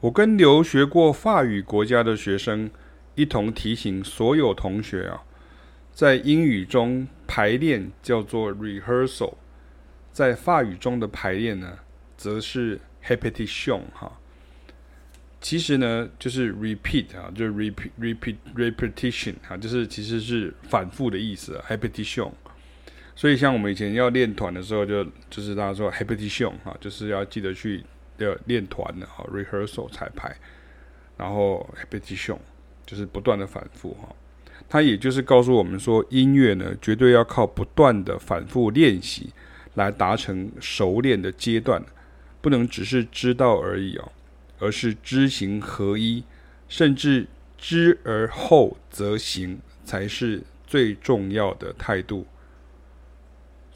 [0.00, 2.70] 我跟留学过法语国家的学生
[3.14, 5.22] 一同提醒所有同学啊，
[5.90, 9.32] 在英语中排练叫做 rehearsal，
[10.12, 11.78] 在法语中的排练呢，
[12.14, 14.20] 则是 repetition 哈。
[15.40, 22.30] 其实呢，就是 repeat 啊，就是 repeat repeat repetition 哈，就是其实是反复的意思，repetition。
[23.14, 27.82] 所以像我们以前要练团的时候就，就就是大家说 repetition 哈，就是要记得去。
[28.18, 30.36] 要练团的哈，rehearsal 彩排，
[31.16, 32.38] 然后 repetition
[32.84, 34.14] 就是不断的反复哈。
[34.68, 39.32] 它也就是告诉我们说，音乐呢，绝对要靠不断的反复练习
[39.74, 41.84] 来达成熟练的阶段，
[42.40, 44.10] 不能只是知道而已哦，
[44.58, 46.24] 而是知行合一，
[46.68, 47.26] 甚至
[47.56, 52.26] 知而后则行才是最重要的态度。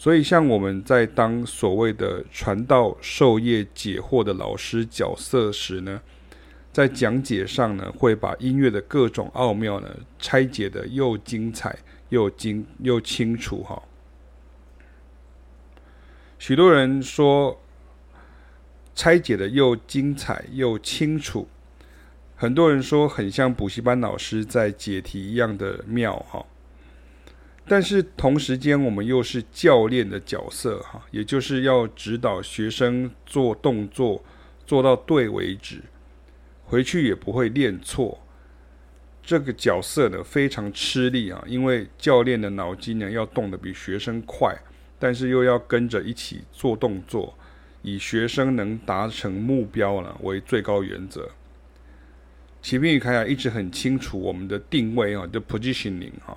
[0.00, 6.00] 所以，像我们在当所谓的传道授业解惑的老师角色时呢，
[6.72, 13.83] 在讲解上呢，会把音乐的各种奥妙呢拆解得又精彩又精又清楚哈。
[16.38, 17.60] 许多人说
[18.94, 21.47] 拆解的又精彩又清楚，
[22.36, 26.47] 很多人说很像补习班老师在解题一样的妙哈。
[27.66, 34.25] 但是同时间，我们又是教练的角色，哈，也就是要指导学生做动作，
[34.66, 35.83] 做到对为止，
[36.64, 38.20] 回去也不会练错。
[39.22, 44.56] 这个角色呢，非常吃力啊，因为教练的脑筋呢要动得比学生快，
[44.98, 47.38] 但是又要跟着一起做动作，
[47.83, 51.31] 以学生能达成目标呢为最高原则。
[52.61, 56.36] 启斌与凯雅一直很清楚我们的定位啊，就 positioning 哈。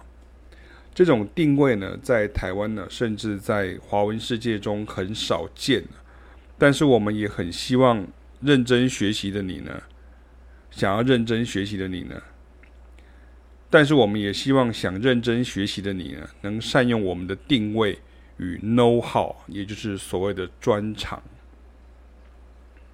[0.94, 5.84] 这种定位呢，在台湾呢，甚至在华文世界中很少见。
[6.58, 8.08] 但是我们也很希望
[8.42, 9.82] 认真学习的你呢，
[10.70, 12.22] 想要认真学习的你呢，
[13.70, 17.98] 但是我们也希望想认真学习的你呢，能善用我们的定位
[18.38, 21.22] 与 know how，也就是所谓的专长。